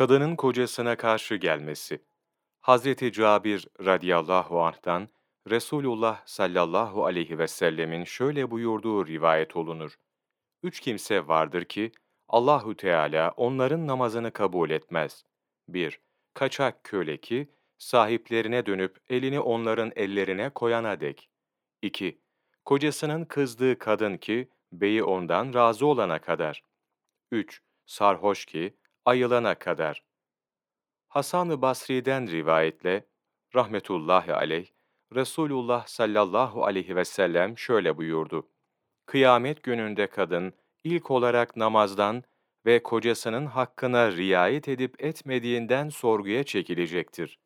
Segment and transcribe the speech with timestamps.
[0.00, 2.00] Kadının kocasına karşı gelmesi.
[2.60, 5.08] Hazreti Cabir radıyallahu anh'tan
[5.50, 9.98] Resulullah sallallahu aleyhi ve sellemin şöyle buyurduğu rivayet olunur.
[10.62, 11.92] Üç kimse vardır ki
[12.28, 15.24] Allahu Teala onların namazını kabul etmez.
[15.68, 16.00] 1.
[16.34, 17.48] Kaçak köle ki
[17.78, 21.30] sahiplerine dönüp elini onların ellerine koyana dek.
[21.82, 22.20] 2.
[22.64, 26.62] Kocasının kızdığı kadın ki beyi ondan razı olana kadar.
[27.32, 27.62] 3.
[27.86, 30.04] Sarhoş ki ayılana kadar.
[31.08, 33.06] Hasan-ı Basri'den rivayetle,
[33.54, 34.66] rahmetullahi aleyh,
[35.14, 38.48] Resulullah sallallahu aleyhi ve sellem şöyle buyurdu.
[39.06, 40.52] Kıyamet gününde kadın,
[40.84, 42.22] ilk olarak namazdan
[42.66, 47.38] ve kocasının hakkına riayet edip etmediğinden sorguya çekilecektir.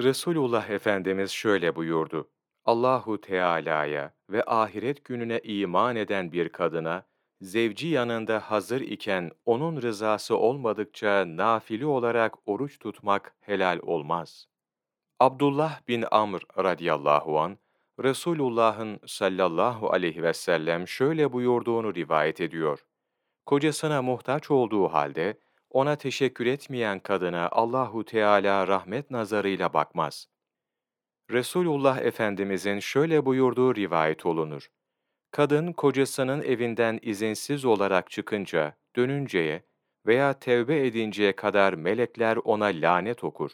[0.00, 2.30] Resulullah Efendimiz şöyle buyurdu.
[2.64, 7.06] Allahu Teala'ya ve ahiret gününe iman eden bir kadına,
[7.44, 14.48] zevci yanında hazır iken onun rızası olmadıkça nafili olarak oruç tutmak helal olmaz.
[15.20, 17.58] Abdullah bin Amr radıyallahu an
[18.02, 22.86] Resulullah'ın sallallahu aleyhi ve sellem şöyle buyurduğunu rivayet ediyor.
[23.46, 25.38] Kocasına muhtaç olduğu halde
[25.70, 30.28] ona teşekkür etmeyen kadına Allahu Teala rahmet nazarıyla bakmaz.
[31.30, 34.70] Resulullah Efendimizin şöyle buyurduğu rivayet olunur.
[35.34, 39.62] Kadın kocasının evinden izinsiz olarak çıkınca, dönünceye
[40.06, 43.50] veya tevbe edinceye kadar melekler ona lanet okur.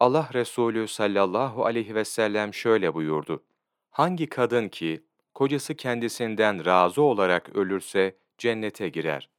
[0.00, 3.42] Allah Resulü sallallahu aleyhi ve sellem şöyle buyurdu.
[3.90, 5.02] Hangi kadın ki
[5.34, 9.30] kocası kendisinden razı olarak ölürse cennete girer.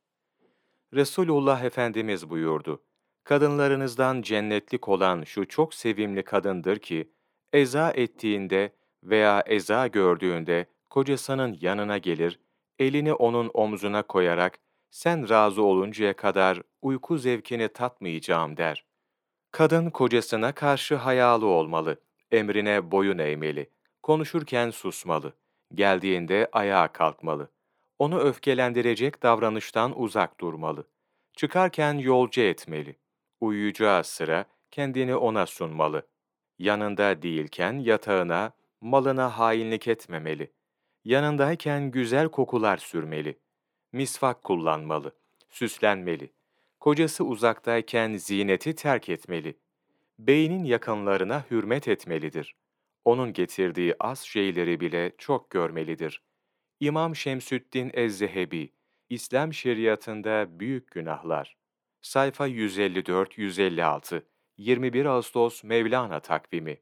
[0.93, 2.83] Resulullah Efendimiz buyurdu.
[3.23, 7.11] Kadınlarınızdan cennetlik olan şu çok sevimli kadındır ki,
[7.53, 12.39] eza ettiğinde veya eza gördüğünde kocasının yanına gelir,
[12.79, 14.59] elini onun omzuna koyarak,
[14.91, 18.85] sen razı oluncaya kadar uyku zevkini tatmayacağım der.
[19.51, 23.69] Kadın kocasına karşı hayalı olmalı, emrine boyun eğmeli,
[24.03, 25.33] konuşurken susmalı,
[25.73, 27.51] geldiğinde ayağa kalkmalı.
[27.99, 30.87] Onu öfkelendirecek davranıştan uzak durmalı.
[31.33, 32.95] Çıkarken yolcu etmeli.
[33.41, 36.07] Uyuyacağı sıra kendini ona sunmalı.
[36.59, 38.51] Yanında değilken yatağına,
[38.81, 40.51] malına hainlik etmemeli.
[41.05, 43.39] Yanındayken güzel kokular sürmeli.
[43.91, 45.15] Misvak kullanmalı.
[45.49, 46.31] Süslenmeli.
[46.79, 49.57] Kocası uzaktayken zineti terk etmeli.
[50.19, 52.55] Beynin yakınlarına hürmet etmelidir.
[53.05, 56.21] Onun getirdiği az şeyleri bile çok görmelidir.
[56.79, 58.69] İmam Şemsüddin Ez-Zehebi,
[59.09, 61.57] İslam Şeriatında Büyük Günahlar,
[62.01, 64.23] sayfa 154-156,
[64.57, 66.77] 21 Ağustos Mevlana takvimi